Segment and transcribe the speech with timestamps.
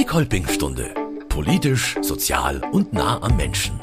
[0.00, 0.94] Die Kolpingstunde.
[1.28, 3.78] Politisch, sozial und nah am Menschen.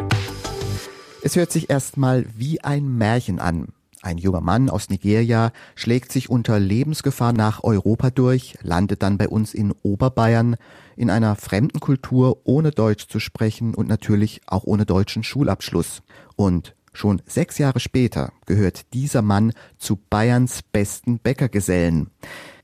[1.21, 3.67] Es hört sich erstmal wie ein Märchen an.
[4.01, 9.29] Ein junger Mann aus Nigeria schlägt sich unter Lebensgefahr nach Europa durch, landet dann bei
[9.29, 10.55] uns in Oberbayern,
[10.95, 16.01] in einer fremden Kultur, ohne Deutsch zu sprechen und natürlich auch ohne deutschen Schulabschluss.
[16.35, 22.09] Und schon sechs Jahre später gehört dieser Mann zu Bayerns besten Bäckergesellen.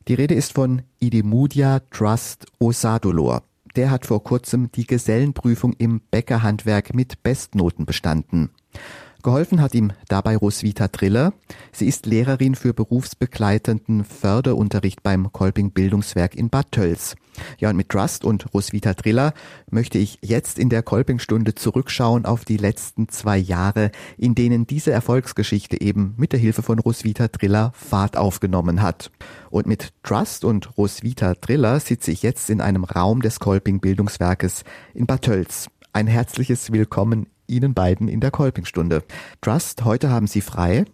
[0.09, 3.43] Die Rede ist von Idemudia Trust Osadolor.
[3.77, 8.49] Der hat vor kurzem die Gesellenprüfung im Bäckerhandwerk mit Bestnoten bestanden.
[9.23, 11.31] Geholfen hat ihm dabei Roswitha Triller.
[11.71, 17.15] Sie ist Lehrerin für berufsbegleitenden Förderunterricht beim Kolping Bildungswerk in Bad Tölz.
[17.57, 19.33] Ja, und mit Trust und Roswitha Triller
[19.71, 24.91] möchte ich jetzt in der Kolpingstunde zurückschauen auf die letzten zwei Jahre, in denen diese
[24.91, 29.09] Erfolgsgeschichte eben mit der Hilfe von Roswitha Triller Fahrt aufgenommen hat.
[29.49, 34.65] Und mit Trust und Roswitha Triller sitze ich jetzt in einem Raum des Kolping Bildungswerkes
[34.93, 35.69] in Bad Tölz.
[35.93, 39.03] Ein herzliches Willkommen Ihnen beiden in der Kolpingstunde.
[39.41, 40.85] Trust, heute haben Sie frei.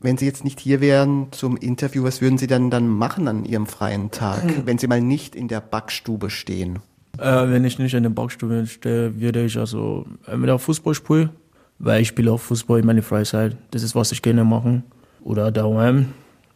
[0.00, 3.44] Wenn Sie jetzt nicht hier wären zum Interview, was würden Sie dann dann machen an
[3.44, 4.66] Ihrem freien Tag, hm.
[4.66, 6.80] wenn Sie mal nicht in der Backstube stehen?
[7.18, 11.30] Äh, wenn ich nicht in der Backstube stehe, würde ich also entweder Fußball spielen,
[11.78, 13.56] weil ich spiele auch Fußball in meiner Freizeit.
[13.70, 14.82] Das ist, was ich gerne mache.
[15.22, 16.12] Oder daheim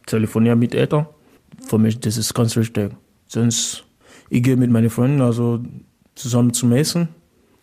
[0.07, 1.07] telefonieren mit Eltern.
[1.67, 2.93] Für mich, das ist ganz wichtig.
[3.27, 3.85] Sonst,
[4.29, 5.61] ich gehe mit meinen Freunden also
[6.15, 7.09] zusammen zum Essen.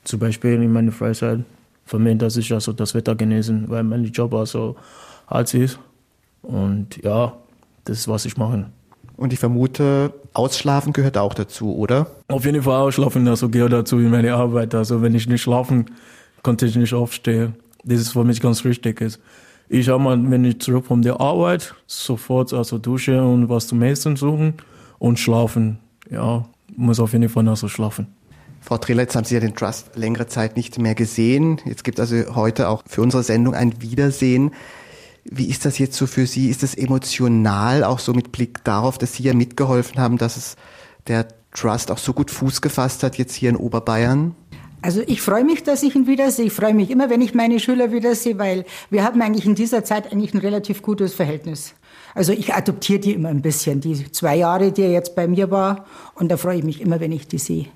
[0.03, 1.43] Zum Beispiel in meiner Freizeit
[1.87, 4.75] für mich, dass ich also das Wetter genießen, weil mein Job also
[5.27, 5.79] hart ist.
[6.41, 7.33] Und ja,
[7.85, 8.65] das ist, was ich mache.
[9.15, 12.07] Und ich vermute, Ausschlafen gehört auch dazu, oder?
[12.27, 14.75] Auf jeden Fall Ausschlafen, also gehört dazu in meine Arbeit.
[14.75, 15.85] Also wenn ich nicht schlafen,
[16.43, 17.55] konnte ich nicht aufstehen.
[17.83, 19.17] Das ist für mich ganz wichtig.
[19.69, 23.81] Ich habe mal, wenn ich zurück von der Arbeit, sofort also duschen und was zum
[23.81, 24.53] Essen suchen
[24.99, 25.79] und schlafen.
[26.11, 28.07] Ja, muss auf jeden Fall also schlafen.
[28.61, 31.61] Frau Triller, jetzt haben Sie ja den Trust längere Zeit nicht mehr gesehen.
[31.65, 34.51] Jetzt gibt es also heute auch für unsere Sendung ein Wiedersehen.
[35.23, 36.49] Wie ist das jetzt so für Sie?
[36.49, 40.55] Ist das emotional, auch so mit Blick darauf, dass Sie ja mitgeholfen haben, dass es
[41.07, 44.35] der Trust auch so gut Fuß gefasst hat, jetzt hier in Oberbayern?
[44.81, 46.45] Also ich freue mich, dass ich ihn wiedersehe.
[46.45, 49.83] Ich freue mich immer, wenn ich meine Schüler wiedersehe, weil wir haben eigentlich in dieser
[49.83, 51.73] Zeit eigentlich ein relativ gutes Verhältnis.
[52.13, 55.51] Also ich adoptiere die immer ein bisschen, die zwei Jahre, die er jetzt bei mir
[55.51, 55.85] war.
[56.15, 57.67] Und da freue ich mich immer, wenn ich die sehe.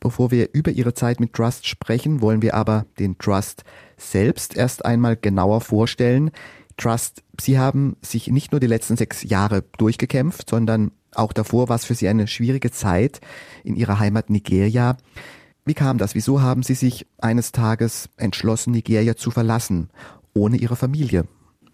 [0.00, 3.64] Bevor wir über Ihre Zeit mit Trust sprechen, wollen wir aber den Trust
[3.96, 6.30] selbst erst einmal genauer vorstellen.
[6.76, 11.76] Trust, Sie haben sich nicht nur die letzten sechs Jahre durchgekämpft, sondern auch davor war
[11.76, 13.20] es für Sie eine schwierige Zeit
[13.64, 14.96] in Ihrer Heimat Nigeria.
[15.64, 16.14] Wie kam das?
[16.14, 19.88] Wieso haben Sie sich eines Tages entschlossen, Nigeria zu verlassen,
[20.34, 21.24] ohne Ihre Familie?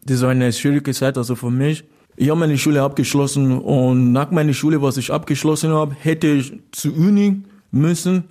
[0.05, 1.85] Das war eine schwierige Zeit, also für mich.
[2.17, 6.53] Ich habe meine Schule abgeschlossen und nach meiner Schule, was ich abgeschlossen habe, hätte ich
[6.73, 8.25] zur Uni müssen.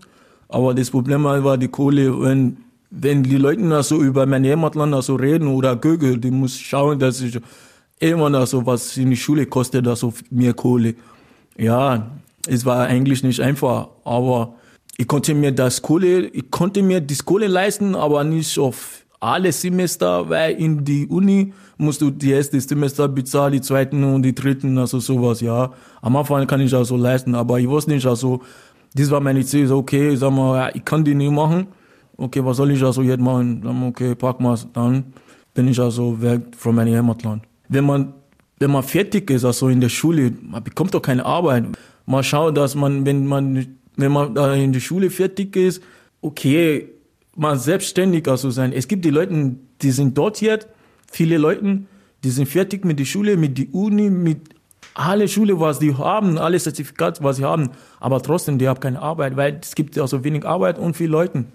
[0.47, 2.57] Aber das Problem war die Kohle, wenn,
[2.89, 6.99] wenn die Leute da so über mein Heimatland so reden oder Google, die muss schauen,
[6.99, 7.39] dass ich
[7.99, 10.95] immer da so was in die Schule kostet, da so mehr Kohle.
[11.57, 12.11] Ja,
[12.47, 14.55] es war eigentlich nicht einfach, aber
[14.97, 19.51] ich konnte mir das Kohle, ich konnte mir das Kohle leisten, aber nicht auf alle
[19.51, 24.35] Semester, weil in die Uni musst du die erste Semester bezahlen, die zweiten und die
[24.35, 25.71] dritten, also sowas, ja.
[26.01, 28.41] Am Anfang kann ich also leisten, aber ich wusste nicht, also
[28.93, 31.67] das war meine Ziel, so, okay, sag mal, ja, ich kann die nicht machen.
[32.17, 33.61] Okay, was soll ich also jetzt machen?
[33.63, 35.13] Mal, okay, pack mal, dann
[35.53, 37.43] bin ich also weg von meinem Heimatland.
[37.69, 38.13] Wenn man,
[38.59, 41.65] wenn man fertig ist, also in der Schule, man bekommt doch keine Arbeit.
[42.05, 45.81] Man schaut, dass man, wenn man, wenn man in der Schule fertig ist,
[46.21, 46.89] okay,
[47.35, 48.73] mal selbstständig also sein.
[48.73, 50.67] Es gibt die Leute, die sind dort jetzt,
[51.09, 51.81] viele Leute,
[52.23, 54.49] die sind fertig mit der Schule, mit der Uni, mit
[54.93, 57.69] alle Schule, was die haben, alle Zertifikate, was sie haben,
[57.99, 61.11] aber trotzdem, die haben keine Arbeit, weil es gibt ja so wenig Arbeit und viele
[61.11, 61.45] Leute.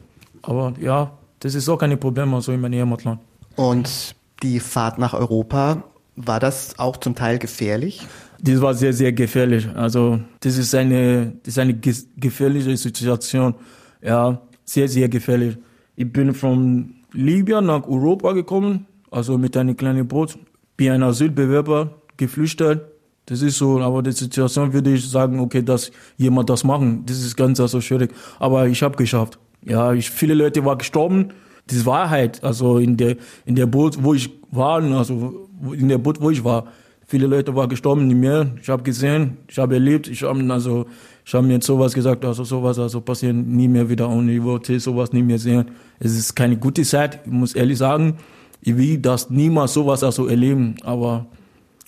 [0.42, 3.20] Aber ja, das ist auch kein Problem, also in meinem Heimatland.
[3.56, 5.82] Und die Fahrt nach Europa,
[6.16, 8.06] war das auch zum Teil gefährlich?
[8.40, 9.68] Das war sehr, sehr gefährlich.
[9.74, 13.54] Also, das ist eine, das ist eine gefährliche Situation.
[14.02, 15.56] Ja, sehr, sehr gefährlich.
[15.94, 20.38] Ich bin von Libyen nach Europa gekommen, also mit einem kleinen Boot,
[20.76, 22.82] bin ein Asylbewerber, geflüchtet
[23.26, 27.18] das ist so, aber die Situation würde ich sagen, okay, dass jemand das machen, das
[27.18, 28.12] ist ganz also schwierig.
[28.38, 29.38] Aber ich habe geschafft.
[29.64, 31.28] Ja, ich, viele Leute waren gestorben.
[31.66, 32.42] Das ist Wahrheit.
[32.44, 36.44] Also in der in der Boot, wo ich war, also in der Boot, wo ich
[36.44, 36.66] war,
[37.04, 38.52] viele Leute waren gestorben, nicht mehr.
[38.62, 40.86] Ich habe gesehen, ich habe erlebt, ich habe also
[41.24, 44.78] ich habe mir sowas gesagt, also sowas also passiert nie mehr wieder und ich wollte
[44.78, 45.64] sowas nie mehr sehen.
[45.98, 48.18] Es ist keine gute Zeit, ich muss ehrlich sagen.
[48.60, 51.26] Ich will das niemals sowas also erleben, aber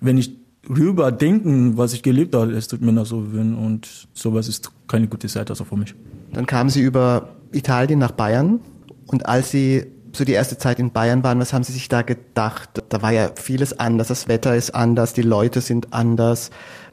[0.01, 0.38] wenn ich
[0.69, 5.09] rüberdenken, was ich gelebt habe, es tut mir noch so weh und sowas ist keine
[5.09, 5.95] gute Zeit also für mich.
[6.33, 8.61] Dann kamen Sie über Italien nach Bayern
[9.07, 12.03] und als Sie so die erste Zeit in Bayern waren, was haben Sie sich da
[12.03, 12.83] gedacht?
[12.89, 16.51] Da war ja vieles anders, das Wetter ist anders, die Leute sind anders.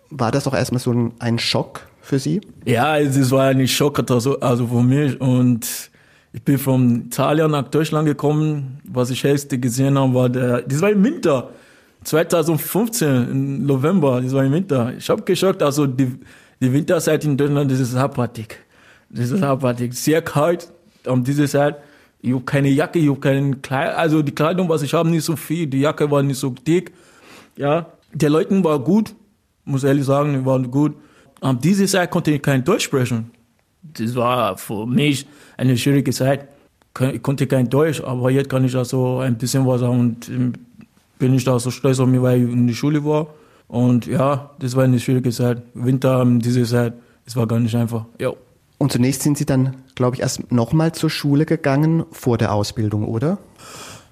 [0.10, 2.42] War das auch erstmal so ein, ein Schock für Sie?
[2.66, 5.92] Ja, es war ein Schock also, also für mich und
[6.34, 8.80] ich bin von Italien nach Deutschland gekommen.
[8.84, 11.50] Was ich erste gesehen habe, war der, das war im Winter.
[12.06, 14.94] 2015, im November, das war im Winter.
[14.98, 16.18] Ich habe geschockt, also die,
[16.62, 18.58] die Winterzeit in Deutschland, das ist abartig.
[19.10, 19.94] Das ist abartig.
[19.94, 20.72] Sehr kalt
[21.06, 21.78] um diese Zeit.
[22.22, 25.26] Ich habe keine Jacke, ich habe keine Kleidung, also die Kleidung, was ich habe, nicht
[25.26, 25.68] so viel.
[25.68, 26.94] Die Jacke war nicht so dick.
[27.58, 29.14] Ja, der Leuten war gut,
[29.66, 30.96] muss ehrlich sagen, die waren gut.
[31.42, 33.32] Um diese Zeit konnte ich kein Deutsch sprechen
[33.94, 35.28] das war für mich
[35.58, 36.48] eine schwierige Zeit.
[37.14, 40.54] Ich konnte kein Deutsch, aber jetzt kann ich also ein bisschen was sagen und ähm,
[41.20, 43.28] bin ich da so stolz auf mich, weil ich in der Schule war.
[43.68, 45.64] Und ja, das war eine schwierige Zeit.
[45.74, 46.94] Winter, diese Zeit,
[47.26, 48.06] es war gar nicht einfach.
[48.20, 48.32] Ja.
[48.78, 53.08] Und zunächst sind Sie dann, glaube ich, erst nochmal zur Schule gegangen vor der Ausbildung,
[53.08, 53.38] oder?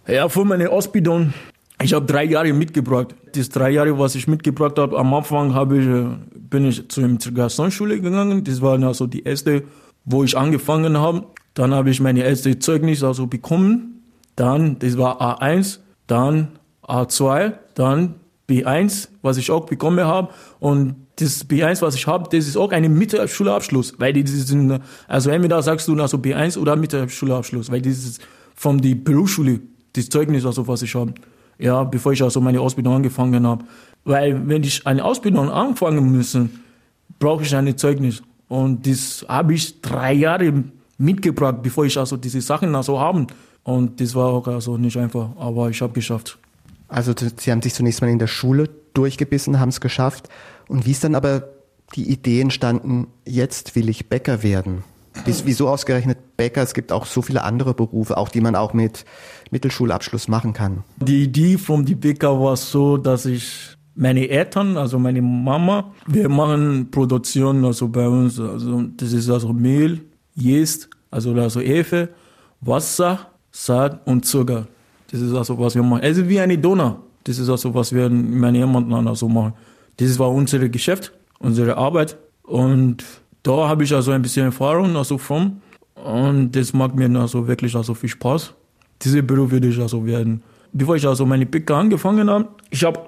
[0.08, 1.34] Ja, vor meiner Ausbildung.
[1.82, 3.14] Ich habe drei Jahre mitgebracht.
[3.36, 6.06] Das drei Jahre, was ich mitgebracht habe, am Anfang habe ich äh,
[6.54, 8.44] bin ich zur Integrationsschule gegangen.
[8.44, 9.64] Das war also die erste,
[10.06, 11.26] wo ich angefangen habe.
[11.56, 14.04] Dann habe ich meine erste Zeugnis also bekommen.
[14.36, 16.50] Dann, das war A1, dann
[16.88, 18.16] A2, dann
[18.50, 20.30] B1, was ich auch bekommen habe.
[20.60, 25.30] Und das B1, was ich habe, das ist auch ein Mittelschulabschluss, weil die sind, also
[25.30, 28.22] entweder sagst du also B1 oder Mittelschulabschluss, weil das ist
[28.56, 29.60] von der Berufsschule,
[29.94, 31.14] das Zeugnis, also was ich habe.
[31.60, 33.64] Ja, bevor ich also meine Ausbildung angefangen habe.
[34.04, 36.64] Weil wenn ich eine Ausbildung anfangen müssen,
[37.20, 38.22] brauche ich ein Zeugnis.
[38.48, 40.64] Und das habe ich drei Jahre
[40.98, 43.28] mitgebracht, bevor ich also diese Sachen also haben.
[43.64, 46.38] Und das war auch also nicht einfach, aber ich habe geschafft.
[46.88, 50.30] Also Sie haben sich zunächst mal in der Schule durchgebissen, haben es geschafft.
[50.68, 51.50] Und wie ist dann aber
[51.96, 54.84] die Idee entstanden, jetzt will ich Bäcker werden?
[55.26, 56.64] Wieso ausgerechnet Bäcker?
[56.64, 59.06] Es gibt auch so viele andere Berufe, auch die man auch mit
[59.52, 60.84] Mittelschulabschluss machen kann.
[60.98, 66.30] Die Idee vom die Bäcker war so, dass ich meine Eltern, also meine Mama, wir
[66.30, 70.02] machen Produktion also bei uns, also das ist also Mehl,
[70.36, 72.10] Yeast, also also Hefe,
[72.62, 74.68] Wasser, Salz und Zucker.
[75.14, 76.02] Das ist also was wir machen.
[76.02, 76.98] Es ist wie eine Donau.
[77.24, 79.54] Das ist also was wir meinen Heimatland also machen.
[79.98, 83.06] Das war unser Geschäft, unsere Arbeit und
[83.44, 85.62] da habe ich also ein bisschen Erfahrung also von
[86.04, 88.56] und das macht mir also wirklich also viel Spaß.
[89.04, 90.42] Diese Beruf würde ich also werden.
[90.72, 93.02] Bevor ich also meine Picker angefangen habe, ich habe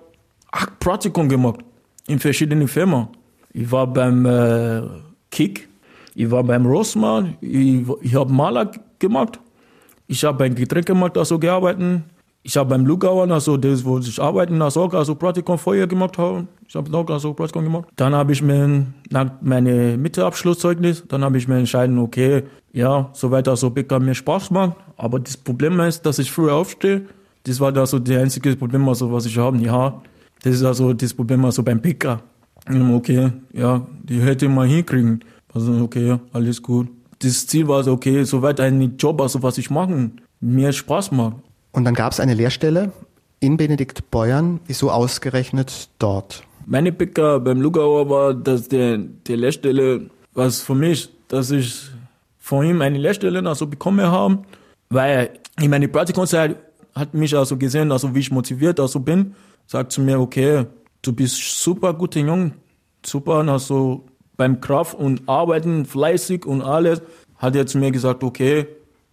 [0.51, 1.61] acht Praktikum gemacht
[2.05, 3.07] in verschiedenen Firmen.
[3.51, 4.83] Ich war beim äh,
[5.31, 5.67] Kick,
[6.13, 8.69] ich war beim Rossmann, ich, ich habe Maler
[8.99, 9.39] gemacht,
[10.07, 12.03] ich habe beim Getränkemarkt also gearbeitet,
[12.47, 16.19] ich habe beim Lugauer, also das, wo ich arbeiten, also auch also Praktikum vorher gemacht
[16.19, 16.45] habe.
[16.67, 17.87] Ich habe auch also Praktikum gemacht.
[17.95, 23.31] Dann habe ich mir nach meine Mitteabschlusszeugnis, dann habe ich mir entschieden, okay, ja, so
[23.31, 24.75] weiter, so kann mir Spaß macht.
[24.95, 27.01] Aber das Problem ist, dass ich früher aufstehe.
[27.45, 29.57] Das war da so das einzige Problem, also was ich habe.
[29.57, 29.99] Ja,
[30.43, 32.21] das ist also das Problem also beim Picker.
[32.69, 35.23] Okay, ja, die hätte mal hinkriegen.
[35.51, 36.89] Also okay, alles gut.
[37.19, 41.37] Das Ziel war so, okay, soweit ein Job, also was ich machen, mir Spaß macht.
[41.71, 42.91] Und dann gab es eine Lehrstelle
[43.39, 44.59] in Benedikt Beuern.
[44.67, 46.43] Wieso ausgerechnet dort?
[46.65, 51.89] Meine Picker beim Lugauer war, dass der, der Lehrstelle, was für mich, dass ich
[52.39, 54.39] von ihm eine Lehrstelle also bekommen habe,
[54.89, 56.57] weil in meiner Praktikumszeit
[56.93, 59.35] hat mich also gesehen, also wie ich motiviert also bin,
[59.67, 60.65] sagt zu mir, okay,
[61.01, 62.51] du bist super guter Junge,
[63.05, 64.05] super, also
[64.37, 67.01] beim Kraft und Arbeiten, fleißig und alles,
[67.37, 68.67] hat er zu mir gesagt, okay,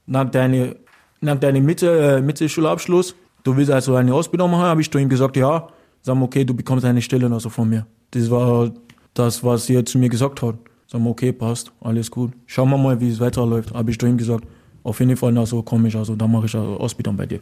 [0.07, 0.75] nach deiner
[1.23, 3.15] nach deinem Mitte, äh, Mittelschulabschluss,
[3.45, 5.69] du willst also eine Ausbildung machen, habe ich zu ihm gesagt, ja.
[6.03, 7.87] Sag mal, okay, du bekommst eine Stelle also von mir.
[8.11, 8.73] Das war
[9.15, 10.57] das, was er zu mir gesagt hat.
[10.89, 12.33] Sag mal, okay, passt, alles gut.
[12.47, 13.73] Schauen wir mal, wie es weiterläuft.
[13.73, 14.45] Habe ich zu ihm gesagt,
[14.83, 17.41] auf jeden Fall, also komme ich, also da mache ich eine Ausbildung bei dir.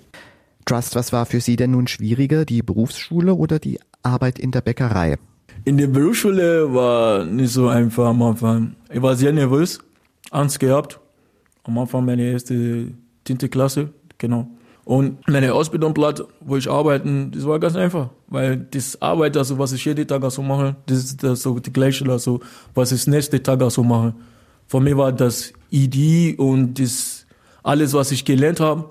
[0.66, 4.60] Trust, was war für Sie denn nun schwieriger, die Berufsschule oder die Arbeit in der
[4.60, 5.16] Bäckerei?
[5.64, 8.74] In der Berufsschule war nicht so einfach am Anfang.
[8.92, 9.78] Ich war sehr nervös,
[10.30, 10.98] Angst gehabt.
[11.64, 12.88] Am Anfang meine erste
[13.24, 13.38] 10.
[13.50, 14.48] Klasse, genau.
[14.84, 19.72] Und meine Ausbildungsplatz, wo ich arbeite, das war ganz einfach, weil das Arbeit, also was
[19.72, 22.40] ich jeden Tag so mache, das ist das so die gleiche, also
[22.74, 24.14] was ich nächste Tag so mache.
[24.66, 27.26] Für mich war das Idee und das
[27.62, 28.88] alles, was ich gelernt habe,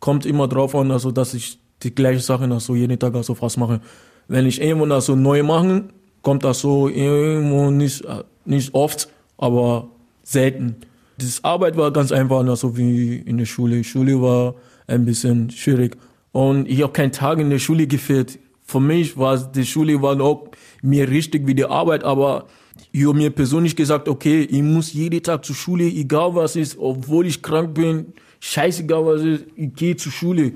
[0.00, 3.56] kommt immer drauf an, also dass ich die gleiche Sachen also jeden Tag also fast
[3.56, 3.80] mache.
[4.26, 5.84] Wenn ich irgendwo also neu mache,
[6.22, 8.04] kommt das so irgendwo nicht,
[8.44, 9.88] nicht oft, aber
[10.22, 10.76] selten.
[11.18, 13.82] Das Arbeit war ganz einfach, so also wie in der Schule.
[13.84, 14.54] Schule war
[14.86, 15.96] ein bisschen schwierig.
[16.32, 18.38] Und ich habe keinen Tag in der Schule gefehlt.
[18.64, 20.48] Für mich war die Schule war auch
[20.82, 22.46] mir richtig wie die Arbeit, aber
[22.92, 26.78] Ich habe mir persönlich gesagt, okay, ich muss jeden Tag zur Schule, egal was ist,
[26.78, 30.52] obwohl ich krank bin, scheißegal was ist, ich gehe zur Schule.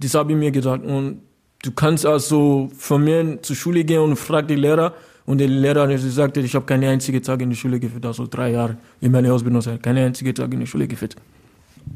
[0.00, 0.82] Das habe ich mir gedacht.
[0.84, 1.20] Und
[1.64, 4.94] du kannst also von mir zur Schule gehen und frag die Lehrer.
[5.26, 8.50] Und der Lehrer gesagt, ich habe keine einzige Tag in die Schule geführt, also drei
[8.50, 11.16] Jahre in meiner Ausbildung, keine einzige Tag in die Schule geführt.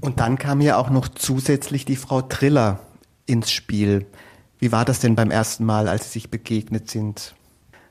[0.00, 2.80] Und dann kam ja auch noch zusätzlich die Frau Triller
[3.26, 4.06] ins Spiel.
[4.58, 7.34] Wie war das denn beim ersten Mal, als Sie sich begegnet sind?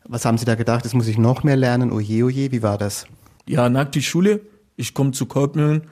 [0.06, 0.86] Was haben Sie da gedacht?
[0.86, 1.92] Das muss ich noch mehr lernen.
[1.92, 3.06] Oje, oje, wie war das?
[3.46, 4.42] Ja, nach der Schule,
[4.76, 5.84] ich komme zu Kolpmühlen.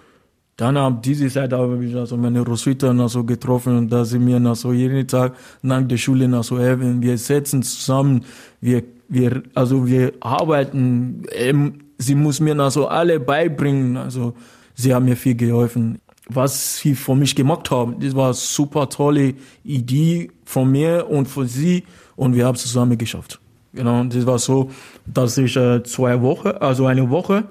[0.58, 4.26] Dann ab diese Zeit habe ich also meine Roswitha noch so getroffen und da sind
[4.26, 8.24] wir noch so jeden Tag nach der Schule noch so eben, wir setzen zusammen,
[8.62, 14.34] wir, wir, also wir arbeiten, ähm, sie muss mir noch so alle beibringen, also
[14.76, 16.00] sie haben mir viel geholfen.
[16.30, 21.28] Was sie für mich gemacht haben, das war eine super tolle Idee von mir und
[21.28, 21.84] von sie
[22.16, 23.42] und wir haben es zusammen geschafft.
[23.74, 24.72] Genau, und das war so,
[25.06, 27.44] dass ich äh, zwei Wochen, also eine Woche,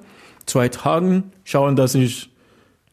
[0.46, 2.30] zwei Tagen schauen, dass ich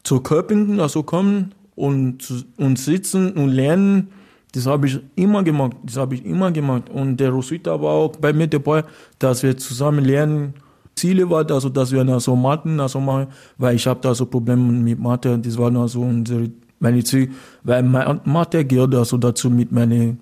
[0.04, 4.10] zu Köpingen also kommen und, und sitzen und lernen.
[4.54, 5.78] Das habe ich immer gemacht.
[5.84, 6.90] Das habe ich immer gemacht.
[6.90, 8.84] Und der Rosita war auch bei mir dabei,
[9.20, 10.54] dass wir zusammen lernen.
[10.96, 13.28] Ziele war also, dass wir also Mathe also machen,
[13.58, 15.40] weil ich habe da so Probleme mit Mathe.
[15.40, 17.30] Das war also unsere, meine Ziele,
[17.64, 20.16] weil Mathe gehört also dazu mit meiner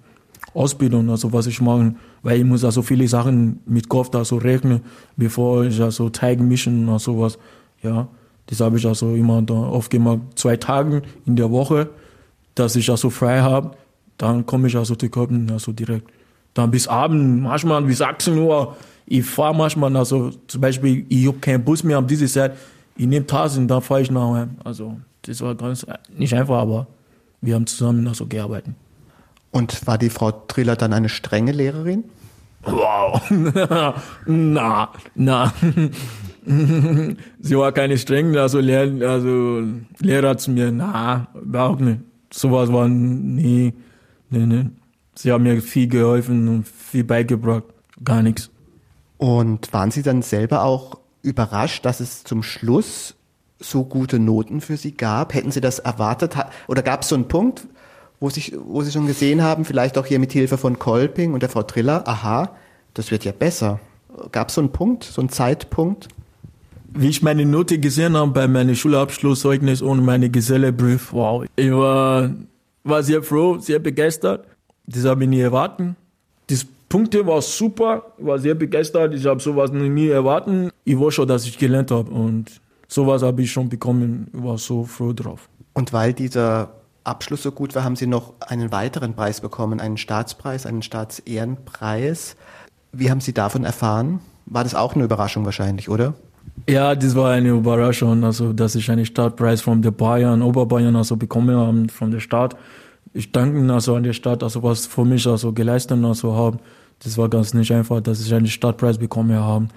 [0.54, 4.38] Ausbildung, also was ich mache, weil ich muss also viele Sachen mit Kopf da so
[4.38, 4.82] rechnen,
[5.16, 7.38] bevor ich also Teig mischen und sowas,
[7.82, 8.08] ja.
[8.50, 11.90] Das habe ich also immer da aufgemacht, zwei Tage in der Woche,
[12.56, 13.78] dass ich also frei habe,
[14.18, 16.10] dann komme ich also zu Köpfen, also direkt.
[16.56, 18.76] Dann bis Abend, manchmal bis 18 Uhr,
[19.06, 22.58] ich fahre manchmal, also zum Beispiel, ich habe keinen Bus mehr um diese Zeit,
[22.98, 24.50] ich nehme Tassen, dann fahre ich nach Hause.
[24.64, 25.86] Also das war ganz,
[26.18, 26.88] nicht einfach, aber
[27.42, 28.74] wir haben zusammen also gearbeitet.
[29.52, 32.04] Und war die Frau Triller dann eine strenge Lehrerin?
[32.64, 33.22] Wow,
[34.26, 35.54] na, na.
[37.40, 39.64] Sie war keine strenge, also, Lehr also
[40.00, 42.00] Lehrer zu mir, na, überhaupt nicht.
[42.32, 43.74] Sowas war nie,
[44.30, 44.66] nee, nee.
[45.14, 47.66] Sie haben mir viel geholfen und viel beigebracht,
[48.04, 48.50] gar nichts.
[49.18, 53.16] Und waren Sie dann selber auch überrascht, dass es zum Schluss
[53.60, 55.34] so gute Noten für Sie gab?
[55.34, 56.36] Hätten Sie das erwartet?
[56.68, 57.68] Oder gab es so einen Punkt,
[58.20, 61.44] wo, sich, wo Sie schon gesehen haben, vielleicht auch hier mit Hilfe von Kolping und
[61.44, 62.56] der Frau Triller, aha,
[62.94, 63.80] das wird ja besser.
[64.32, 66.08] Gab es so einen Punkt, so einen Zeitpunkt?
[66.94, 72.32] Wie ich meine Note gesehen habe bei meinem Schulabschlusszeugnis und meine Gesellebrief, wow, ich war,
[72.84, 74.46] war sehr froh, sehr begeistert.
[74.88, 75.96] Das habe ich nie erwartet.
[76.48, 80.74] Das Punkte war super, ich war sehr begeistert, ich habe sowas noch nie erwartet.
[80.84, 84.58] Ich war schon, dass ich gelernt habe und sowas habe ich schon bekommen, ich war
[84.58, 85.48] so froh drauf.
[85.74, 86.72] Und weil dieser
[87.04, 92.36] Abschluss so gut war, haben Sie noch einen weiteren Preis bekommen, einen Staatspreis, einen Staatsehrenpreis.
[92.92, 94.20] Wie haben Sie davon erfahren?
[94.48, 96.16] War das auch eine Überraschung wahrscheinlich, oder?
[96.68, 101.16] Ja, das war eine Überraschung, also dass ich einen Staatspreis von der Bayern, Oberbayern also
[101.16, 102.56] bekommen habe von der Stadt.
[103.14, 106.60] Ich danke also an der Stadt, also was für mich also geleistet also haben.
[107.00, 109.68] Das war ganz nicht einfach, dass ich einen Stadtpreis bekommen habe.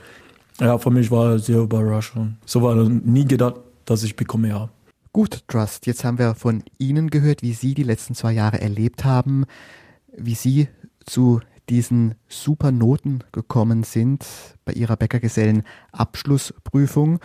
[0.60, 2.36] Ja, für mich war es sehr überraschend.
[2.44, 4.70] So war nie gedacht, dass ich bekomme habe.
[5.12, 9.04] Gut, Trust, jetzt haben wir von Ihnen gehört, wie Sie die letzten zwei Jahre erlebt
[9.04, 9.44] haben,
[10.16, 10.68] wie Sie
[11.04, 11.40] zu
[11.72, 14.26] diesen super Noten gekommen sind
[14.66, 17.18] bei Ihrer Bäckergesellen Abschlussprüfung.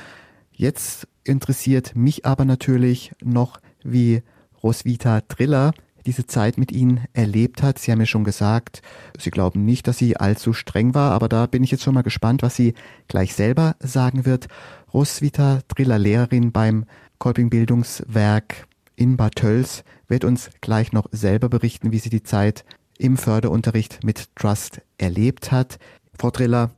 [0.54, 4.24] Jetzt interessiert mich aber natürlich noch, wie
[4.64, 5.74] Roswitha Triller
[6.06, 7.78] diese Zeit mit Ihnen erlebt hat.
[7.78, 8.82] Sie haben ja schon gesagt,
[9.20, 12.02] Sie glauben nicht, dass sie allzu streng war, aber da bin ich jetzt schon mal
[12.02, 12.74] gespannt, was sie
[13.10, 14.48] gleich selber sagen wird.
[14.94, 16.86] Roswitha Triller, Lehrerin beim
[17.18, 22.64] Kolping Bildungswerk in Bad Tölz wird uns gleich noch selber berichten, wie sie die Zeit
[22.98, 25.80] im Förderunterricht mit Trust erlebt hat.
[26.18, 26.72] Frau Triller,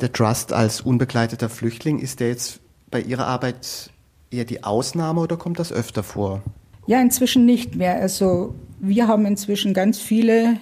[0.00, 2.60] der Trust als unbegleiteter Flüchtling, ist der jetzt
[2.90, 3.90] bei Ihrer Arbeit
[4.30, 6.42] eher die Ausnahme oder kommt das öfter vor?
[6.86, 7.96] Ja, inzwischen nicht mehr.
[7.96, 10.58] Also wir haben inzwischen ganz viele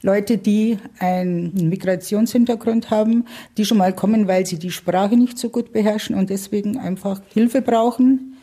[0.00, 3.24] Leute, die einen Migrationshintergrund haben,
[3.56, 7.20] die schon mal kommen, weil sie die Sprache nicht so gut beherrschen und deswegen einfach
[7.34, 8.36] Hilfe brauchen.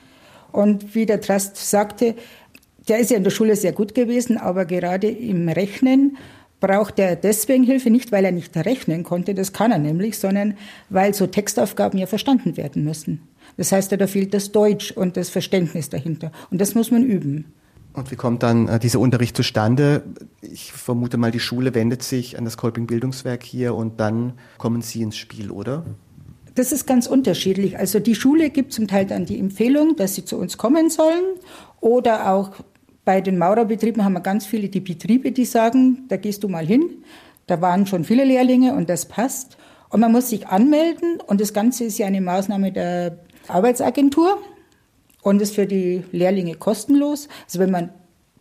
[0.51, 2.15] Und wie der Trust sagte,
[2.87, 6.17] der ist ja in der Schule sehr gut gewesen, aber gerade im Rechnen
[6.59, 10.55] braucht er deswegen Hilfe, nicht weil er nicht rechnen konnte, das kann er nämlich, sondern
[10.89, 13.21] weil so Textaufgaben ja verstanden werden müssen.
[13.57, 16.31] Das heißt, da fehlt das Deutsch und das Verständnis dahinter.
[16.51, 17.53] Und das muss man üben.
[17.93, 20.03] Und wie kommt dann äh, dieser Unterricht zustande?
[20.41, 24.81] Ich vermute mal, die Schule wendet sich an das Kolping Bildungswerk hier und dann kommen
[24.81, 25.85] Sie ins Spiel, oder?
[26.55, 27.77] Das ist ganz unterschiedlich.
[27.77, 31.23] Also die Schule gibt zum Teil dann die Empfehlung, dass sie zu uns kommen sollen.
[31.81, 32.51] Oder auch
[33.05, 36.65] bei den Maurerbetrieben haben wir ganz viele die Betriebe, die sagen, da gehst du mal
[36.65, 37.03] hin.
[37.47, 39.57] Da waren schon viele Lehrlinge und das passt.
[39.89, 44.39] Und man muss sich anmelden und das Ganze ist ja eine Maßnahme der Arbeitsagentur
[45.21, 47.29] und ist für die Lehrlinge kostenlos.
[47.45, 47.91] Also wenn man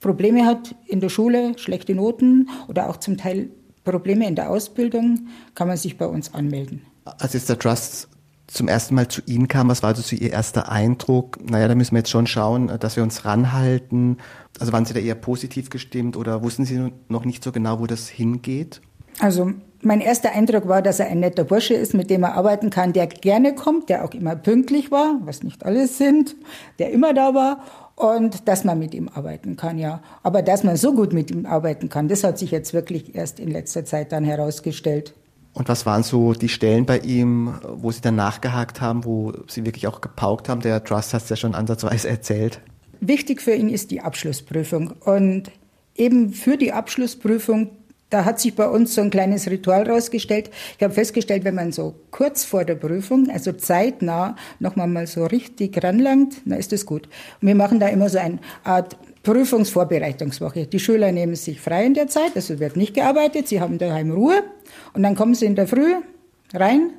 [0.01, 3.51] Probleme hat in der Schule, schlechte Noten oder auch zum Teil
[3.85, 6.83] Probleme in der Ausbildung, kann man sich bei uns anmelden.
[7.05, 8.09] Als jetzt der Trust
[8.47, 11.39] zum ersten Mal zu Ihnen kam, was war also so Ihr erster Eindruck?
[11.49, 14.19] Naja, da müssen wir jetzt schon schauen, dass wir uns ranhalten.
[14.61, 17.87] Also waren Sie da eher positiv gestimmt oder wussten Sie noch nicht so genau, wo
[17.87, 18.81] das hingeht?
[19.21, 22.71] Also mein erster Eindruck war, dass er ein netter Bursche ist, mit dem er arbeiten
[22.71, 26.35] kann, der gerne kommt, der auch immer pünktlich war, was nicht alles sind,
[26.79, 27.61] der immer da war
[27.97, 30.01] und dass man mit ihm arbeiten kann, ja.
[30.23, 33.39] Aber dass man so gut mit ihm arbeiten kann, das hat sich jetzt wirklich erst
[33.39, 35.15] in letzter Zeit dann herausgestellt.
[35.55, 39.65] Und was waren so die Stellen bei ihm, wo Sie dann nachgehakt haben, wo Sie
[39.65, 40.61] wirklich auch gepaukt haben?
[40.61, 42.61] Der Trust hat es ja schon ansatzweise erzählt.
[43.01, 44.95] Wichtig für ihn ist die Abschlussprüfung.
[45.05, 45.53] Und
[45.95, 47.71] eben für die Abschlussprüfung,
[48.11, 50.51] da hat sich bei uns so ein kleines Ritual rausgestellt.
[50.77, 55.27] Ich habe festgestellt, wenn man so kurz vor der Prüfung, also zeitnah, nochmal mal so
[55.27, 57.09] richtig ranlangt, dann ist das gut.
[57.41, 60.67] Und wir machen da immer so eine Art Prüfungsvorbereitungswoche.
[60.67, 64.13] Die Schüler nehmen sich frei in der Zeit, also wird nicht gearbeitet, sie haben daheim
[64.13, 64.45] Ruhe
[64.93, 65.95] und dann kommen sie in der Früh
[66.53, 66.91] rein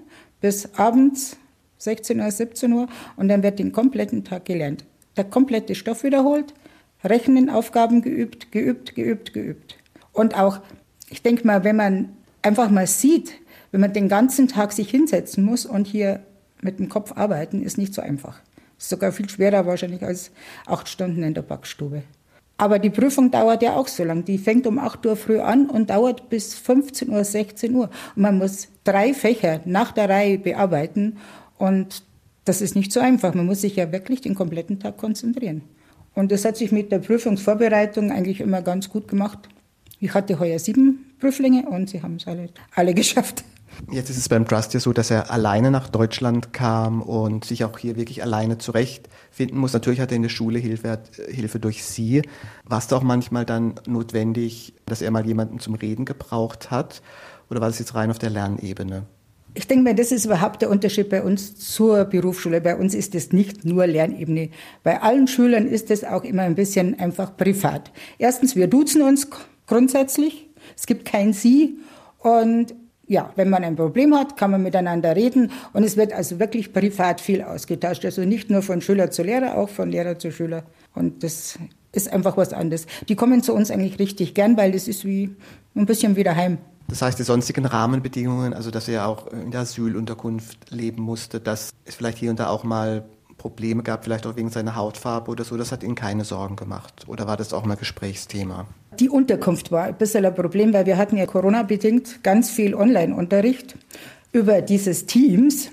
[0.42, 1.38] bis abends
[1.78, 4.86] 16 Uhr, 17 Uhr und dann wird den kompletten Tag gelernt.
[5.18, 6.54] Der komplette Stoff wiederholt,
[7.04, 9.78] Rechenaufgaben geübt, geübt, geübt, geübt.
[10.12, 10.60] Und auch,
[11.16, 12.10] ich denke mal, wenn man
[12.42, 13.36] einfach mal sieht,
[13.72, 16.20] wenn man den ganzen Tag sich hinsetzen muss und hier
[16.62, 18.42] mit dem Kopf arbeiten, ist nicht so einfach.
[18.78, 20.32] Ist sogar viel schwerer wahrscheinlich als
[20.66, 22.04] acht Stunden in der Backstube.
[22.58, 24.26] Aber die Prüfung dauert ja auch so lang.
[24.26, 27.90] Die fängt um 8 Uhr früh an und dauert bis 15 Uhr, 16 Uhr.
[28.16, 31.18] Und man muss drei Fächer nach der Reihe bearbeiten.
[31.58, 32.04] Und
[32.44, 33.34] das ist nicht so einfach.
[33.34, 35.62] Man muss sich ja wirklich den kompletten Tag konzentrieren.
[36.14, 39.40] Und das hat sich mit der Prüfungsvorbereitung eigentlich immer ganz gut gemacht.
[40.02, 43.44] Ich hatte heuer sieben Prüflinge und sie haben es alle, alle geschafft.
[43.92, 47.66] Jetzt ist es beim Trust ja so, dass er alleine nach Deutschland kam und sich
[47.66, 49.74] auch hier wirklich alleine zurechtfinden muss.
[49.74, 52.22] Natürlich hat er in der Schule Hilfe, Hilfe durch Sie.
[52.64, 57.02] War es da auch manchmal dann notwendig, dass er mal jemanden zum Reden gebraucht hat?
[57.50, 59.04] Oder war das jetzt rein auf der Lernebene?
[59.58, 62.60] Ich denke mal, das ist überhaupt der Unterschied bei uns zur Berufsschule.
[62.60, 64.50] Bei uns ist es nicht nur Lernebene.
[64.84, 67.92] Bei allen Schülern ist es auch immer ein bisschen einfach privat.
[68.18, 69.30] Erstens, wir duzen uns
[69.66, 70.45] grundsätzlich.
[70.76, 71.78] Es gibt kein Sie.
[72.20, 72.74] Und
[73.08, 76.74] ja, wenn man ein Problem hat, kann man miteinander reden und es wird also wirklich
[76.74, 78.04] privat viel ausgetauscht.
[78.04, 80.64] Also nicht nur von Schüler zu Lehrer, auch von Lehrer zu Schüler.
[80.96, 81.60] Und das
[81.92, 82.88] ist einfach was anderes.
[83.08, 85.36] Die kommen zu uns eigentlich richtig gern, weil das ist wie
[85.76, 86.58] ein bisschen wieder heim.
[86.88, 91.72] Das heißt, die sonstigen Rahmenbedingungen, also dass er auch in der Asylunterkunft leben musste, dass
[91.86, 93.06] es vielleicht hier und da auch mal
[93.38, 97.06] Probleme gab, vielleicht auch wegen seiner Hautfarbe oder so, das hat Ihnen keine Sorgen gemacht?
[97.08, 98.68] Oder war das auch mal Gesprächsthema?
[99.00, 103.76] Die Unterkunft war ein bisschen ein Problem, weil wir hatten ja Corona-bedingt ganz viel Online-Unterricht
[104.32, 105.72] über dieses Teams.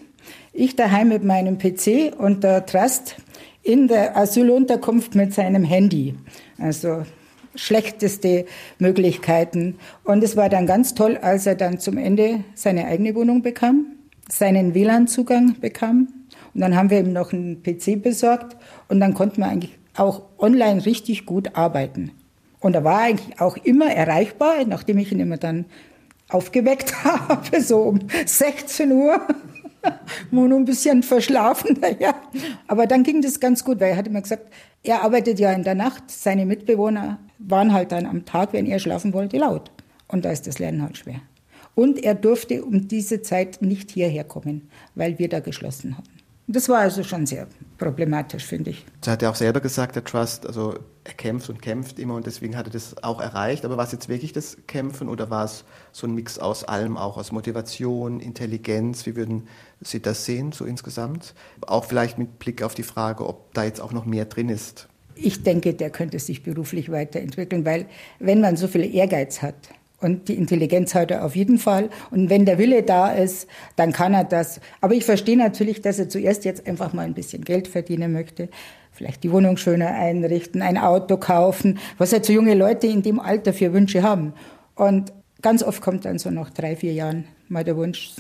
[0.52, 3.16] Ich daheim mit meinem PC und der Trust
[3.62, 6.14] in der Asylunterkunft mit seinem Handy.
[6.58, 7.04] Also
[7.54, 8.46] schlechteste
[8.78, 9.76] Möglichkeiten.
[10.04, 13.87] Und es war dann ganz toll, als er dann zum Ende seine eigene Wohnung bekam,
[14.28, 16.08] seinen WLAN-Zugang bekam.
[16.54, 18.56] Und dann haben wir ihm noch einen PC besorgt
[18.88, 22.11] und dann konnten wir eigentlich auch online richtig gut arbeiten.
[22.62, 25.66] Und er war eigentlich auch immer erreichbar, nachdem ich ihn immer dann
[26.29, 29.20] aufgeweckt habe, so um 16 Uhr.
[30.31, 32.14] Nur ein bisschen verschlafen, ja.
[32.68, 34.46] Aber dann ging das ganz gut, weil er hat immer gesagt,
[34.85, 38.79] er arbeitet ja in der Nacht, seine Mitbewohner waren halt dann am Tag, wenn er
[38.79, 39.72] schlafen wollte, laut.
[40.07, 41.20] Und da ist das Lernen halt schwer.
[41.75, 46.11] Und er durfte um diese Zeit nicht hierher kommen, weil wir da geschlossen hatten.
[46.46, 47.48] Das war also schon sehr
[47.79, 48.85] problematisch, finde ich.
[49.01, 52.26] Das hat er auch selber gesagt, der Trust, also er kämpft und kämpft immer und
[52.26, 53.64] deswegen hat er das auch erreicht.
[53.64, 56.96] Aber war es jetzt wirklich das Kämpfen oder war es so ein Mix aus allem,
[56.96, 59.04] auch aus Motivation, Intelligenz?
[59.06, 59.48] Wie würden
[59.80, 61.34] Sie das sehen, so insgesamt?
[61.66, 64.88] Auch vielleicht mit Blick auf die Frage, ob da jetzt auch noch mehr drin ist.
[65.14, 67.86] Ich denke, der könnte sich beruflich weiterentwickeln, weil
[68.18, 69.56] wenn man so viel Ehrgeiz hat,
[70.02, 71.88] und die Intelligenz hat er auf jeden Fall.
[72.10, 74.60] Und wenn der Wille da ist, dann kann er das.
[74.80, 78.48] Aber ich verstehe natürlich, dass er zuerst jetzt einfach mal ein bisschen Geld verdienen möchte.
[78.90, 83.20] Vielleicht die Wohnung schöner einrichten, ein Auto kaufen, was ja zu junge Leute in dem
[83.20, 84.34] Alter für Wünsche haben.
[84.74, 88.14] Und ganz oft kommt dann so nach drei, vier Jahren mal der Wunsch,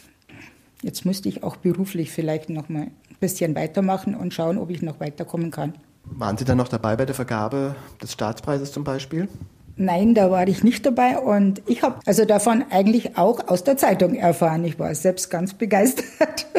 [0.82, 4.82] jetzt müsste ich auch beruflich vielleicht noch mal ein bisschen weitermachen und schauen, ob ich
[4.82, 5.74] noch weiterkommen kann.
[6.04, 9.28] Waren Sie dann noch dabei bei der Vergabe des Staatspreises zum Beispiel?
[9.76, 13.76] Nein, da war ich nicht dabei und ich habe also davon eigentlich auch aus der
[13.76, 14.64] Zeitung erfahren.
[14.64, 16.46] Ich war selbst ganz begeistert.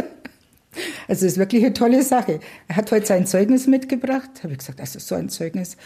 [1.07, 2.39] Also es ist wirklich eine tolle Sache.
[2.67, 4.29] Er hat heute sein Zeugnis mitgebracht.
[4.41, 5.77] Habe ich gesagt, also so ein Zeugnis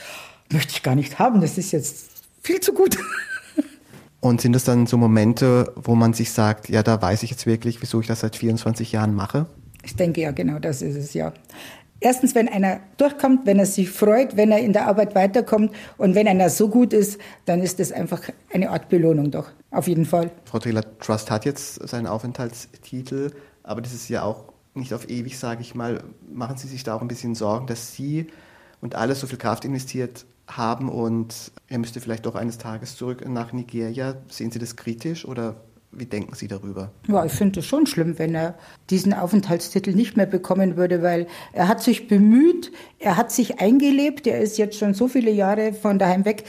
[0.50, 1.42] möchte ich gar nicht haben.
[1.42, 2.10] Das ist jetzt
[2.42, 2.98] viel zu gut.
[4.22, 7.46] Und sind das dann so Momente, wo man sich sagt, ja, da weiß ich jetzt
[7.46, 9.48] wirklich, wieso ich das seit 24 Jahren mache?
[9.84, 11.34] Ich denke ja, genau das ist es ja.
[12.00, 16.14] Erstens, wenn einer durchkommt, wenn er sich freut, wenn er in der Arbeit weiterkommt und
[16.16, 18.22] wenn einer so gut ist, dann ist das einfach
[18.54, 20.32] eine Art Belohnung doch, auf jeden Fall.
[20.46, 23.32] Frau Taylor Trust hat jetzt seinen Aufenthaltstitel,
[23.64, 26.04] aber das ist ja auch nicht auf ewig, sage ich mal.
[26.32, 28.28] Machen Sie sich da auch ein bisschen Sorgen, dass Sie
[28.80, 33.28] und alle so viel Kraft investiert haben und er müsste vielleicht doch eines Tages zurück
[33.28, 34.16] nach Nigeria.
[34.30, 35.56] Sehen Sie das kritisch oder
[35.91, 36.91] wie denken Sie darüber?
[37.08, 38.56] Ja, ich finde es schon schlimm, wenn er
[38.89, 44.28] diesen Aufenthaltstitel nicht mehr bekommen würde, weil er hat sich bemüht, er hat sich eingelebt,
[44.28, 46.43] er ist jetzt schon so viele Jahre von daheim weg.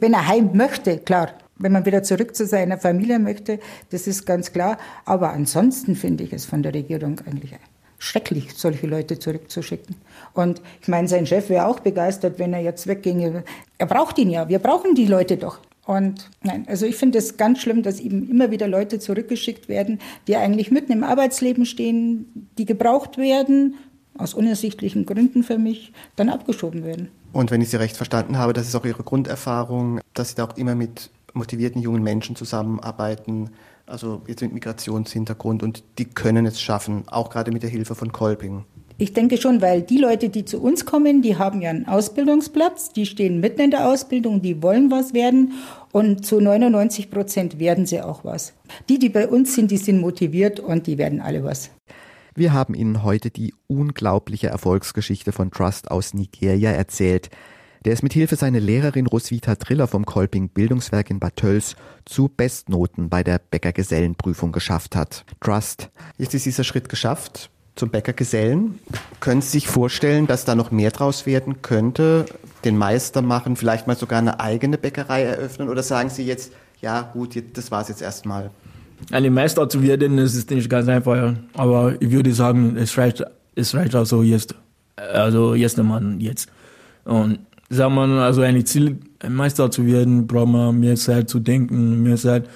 [0.00, 3.58] Wenn er heim möchte, klar, wenn man wieder zurück zu seiner Familie möchte,
[3.90, 4.78] das ist ganz klar.
[5.04, 7.54] Aber ansonsten finde ich es von der Regierung eigentlich
[7.98, 9.96] schrecklich, solche Leute zurückzuschicken.
[10.34, 13.42] Und ich meine, sein Chef wäre auch begeistert, wenn er jetzt wegginge.
[13.78, 15.58] Er braucht ihn ja, wir brauchen die Leute doch.
[15.86, 20.00] Und nein, also ich finde es ganz schlimm, dass eben immer wieder Leute zurückgeschickt werden,
[20.26, 23.76] die eigentlich mitten im Arbeitsleben stehen, die gebraucht werden,
[24.18, 27.08] aus unersichtlichen Gründen für mich, dann abgeschoben werden.
[27.32, 30.44] Und wenn ich Sie recht verstanden habe, das ist auch Ihre Grunderfahrung, dass Sie da
[30.44, 33.50] auch immer mit motivierten jungen Menschen zusammenarbeiten,
[33.84, 38.10] also jetzt mit Migrationshintergrund und die können es schaffen, auch gerade mit der Hilfe von
[38.10, 38.64] Kolping.
[38.98, 42.92] Ich denke schon, weil die Leute, die zu uns kommen, die haben ja einen Ausbildungsplatz,
[42.94, 45.52] die stehen mitten in der Ausbildung, die wollen was werden
[45.92, 48.54] und zu 99 Prozent werden sie auch was.
[48.88, 51.70] Die, die bei uns sind, die sind motiviert und die werden alle was.
[52.34, 57.30] Wir haben Ihnen heute die unglaubliche Erfolgsgeschichte von Trust aus Nigeria erzählt
[57.84, 62.28] der es mit Hilfe seiner Lehrerin Roswitha Triller vom Kolping Bildungswerk in Bad Tölz zu
[62.28, 65.24] Bestnoten bei der Bäckergesellenprüfung geschafft hat.
[65.40, 65.88] Trust.
[66.18, 68.78] Jetzt ist dieser Schritt geschafft zum Bäckergesellen.
[69.20, 72.26] Können Sie sich vorstellen, dass da noch mehr draus werden könnte?
[72.64, 75.68] Den Meister machen, vielleicht mal sogar eine eigene Bäckerei eröffnen?
[75.68, 78.50] Oder sagen Sie jetzt, ja gut, das war es jetzt erstmal?
[79.12, 81.34] Eine Meister zu werden, das ist nicht ganz einfach.
[81.52, 83.22] Aber ich würde sagen, es reicht,
[83.54, 84.54] es reicht also jetzt.
[84.96, 86.48] Also jetzt Mann jetzt.
[87.04, 91.40] Und sagt man, also ein Ziel, ein Meister zu werden, braucht man mehr Zeit zu
[91.40, 92.48] denken, mehr Zeit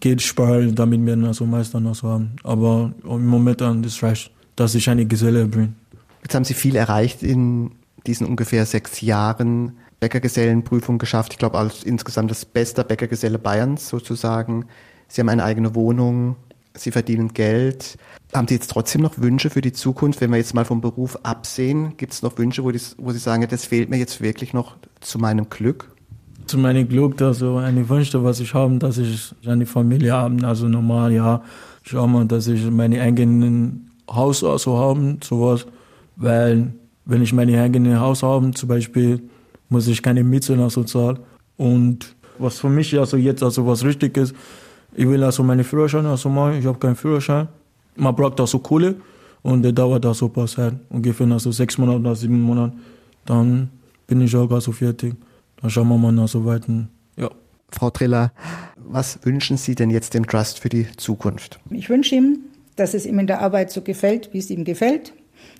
[0.00, 2.36] Geld sparen, damit wir also Meister noch so haben.
[2.42, 5.76] Aber im Moment an das reicht, dass ich eine Geselle bin.
[6.22, 7.72] Jetzt haben Sie viel erreicht in
[8.06, 9.72] diesen ungefähr sechs Jahren.
[10.00, 11.32] Bäckergesellenprüfung geschafft.
[11.32, 14.66] Ich glaube, als insgesamt das beste Bäckergeselle Bayerns sozusagen.
[15.08, 16.36] Sie haben eine eigene Wohnung,
[16.74, 17.96] Sie verdienen Geld.
[18.34, 21.18] Haben Sie jetzt trotzdem noch Wünsche für die Zukunft, wenn wir jetzt mal vom Beruf
[21.22, 21.96] absehen?
[21.96, 24.76] Gibt es noch Wünsche, wo, die, wo Sie sagen, das fehlt mir jetzt wirklich noch
[25.00, 25.90] zu meinem Glück?
[26.46, 30.68] Zu meinem Glück, also eine Wünsche, was ich habe, dass ich eine Familie habe, also
[30.68, 31.42] normal, ja.
[31.82, 35.66] Schau mal, dass ich meine eigenen Haus also haben, sowas.
[36.16, 36.72] Weil,
[37.04, 39.22] wenn ich meine eigene Haus habe, zum Beispiel,
[39.68, 41.18] muss ich keine Miete noch so zahlen.
[41.56, 44.34] Und was für mich also jetzt also was richtig ist,
[44.94, 47.48] ich will also meine Führerschein also machen, ich habe keinen Führerschein.
[47.96, 48.96] Man braucht also Kohle
[49.42, 52.74] und der dauert also ein paar Zeit, ungefähr also sechs Monate oder sieben Monate.
[53.24, 53.70] Dann
[54.06, 55.14] bin ich auch also fertig.
[55.60, 56.88] Dann schauen wir mal nach so weiter.
[57.16, 57.30] Ja.
[57.70, 58.32] Frau Triller,
[58.76, 61.58] was wünschen Sie denn jetzt dem Trust für die Zukunft?
[61.70, 62.38] Ich wünsche ihm,
[62.76, 65.12] dass es ihm in der Arbeit so gefällt, wie es ihm gefällt,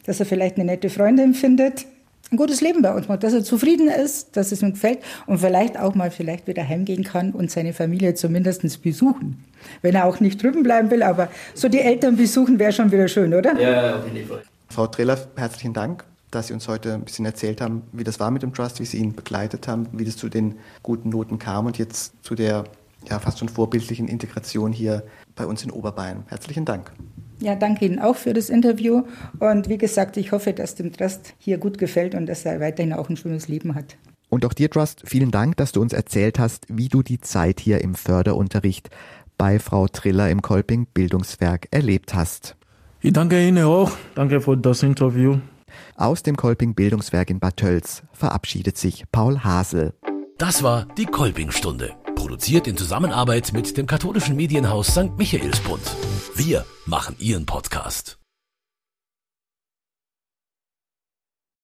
[0.05, 1.87] dass er vielleicht eine nette Freundin findet,
[2.31, 5.39] ein gutes Leben bei uns macht, dass er zufrieden ist, dass es ihm gefällt und
[5.39, 9.45] vielleicht auch mal vielleicht wieder heimgehen kann und seine Familie zumindest besuchen.
[9.83, 13.07] Wenn er auch nicht drüben bleiben will, aber so die Eltern besuchen wäre schon wieder
[13.07, 13.59] schön, oder?
[13.61, 14.43] Ja, auf jeden Fall.
[14.69, 18.33] Frau Triller, herzlichen Dank, dass Sie uns heute ein bisschen erzählt haben, wie das war
[18.33, 21.67] mit dem Trust, wie Sie ihn begleitet haben, wie das zu den guten Noten kam
[21.67, 22.65] und jetzt zu der
[23.09, 26.25] ja, fast schon vorbildlichen Integration hier bei uns in Oberbayern.
[26.29, 26.93] Herzlichen Dank.
[27.41, 29.05] Ja, danke Ihnen auch für das Interview.
[29.39, 32.93] Und wie gesagt, ich hoffe, dass dem Trust hier gut gefällt und dass er weiterhin
[32.93, 33.97] auch ein schönes Leben hat.
[34.29, 37.61] Und auch dir, Trust, vielen Dank, dass du uns erzählt hast, wie du die Zeit
[37.61, 38.91] hier im Förderunterricht
[39.39, 42.57] bei Frau Triller im Kolping Bildungswerk erlebt hast.
[43.03, 43.93] Ich danke Ihnen auch.
[44.15, 45.39] Danke für das Interview.
[45.97, 49.93] Aus dem Kolping Bildungswerk in Bad Tölz verabschiedet sich Paul Hasel.
[50.39, 51.95] Das war die Kolping-Stunde.
[52.27, 55.17] Produziert in Zusammenarbeit mit dem katholischen Medienhaus St.
[55.17, 55.81] Michaelsbund.
[56.35, 58.19] Wir machen Ihren Podcast.